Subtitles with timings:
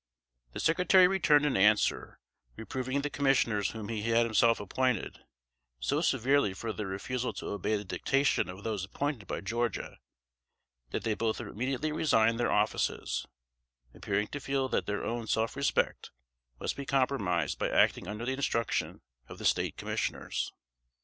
[0.53, 2.17] The Secretary returned an answer,
[2.55, 5.19] reproving the commissioners whom he had himself appointed,
[5.79, 9.99] so severely for their refusal to obey the dictation of those appointed by Georgia,
[10.89, 13.27] that they both immediately resigned their offices,
[13.93, 16.09] appearing to feel that their own self respect
[16.59, 20.51] must be compromised by acting under the instruction of the State Commissioners.